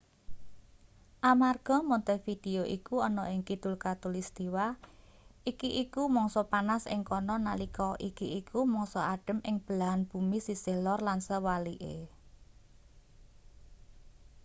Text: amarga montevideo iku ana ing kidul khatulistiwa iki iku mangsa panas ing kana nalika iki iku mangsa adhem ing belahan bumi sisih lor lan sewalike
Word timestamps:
amarga 1.31 1.77
montevideo 1.89 2.63
iku 2.77 2.95
ana 3.07 3.23
ing 3.33 3.41
kidul 3.47 3.75
khatulistiwa 3.83 4.65
iki 5.51 5.69
iku 5.83 6.01
mangsa 6.15 6.41
panas 6.51 6.83
ing 6.93 7.01
kana 7.09 7.35
nalika 7.47 7.89
iki 8.09 8.27
iku 8.39 8.59
mangsa 8.73 9.01
adhem 9.13 9.39
ing 9.49 9.55
belahan 9.65 10.01
bumi 10.11 10.37
sisih 10.47 10.77
lor 10.85 10.99
lan 11.07 11.19
sewalike 11.27 11.95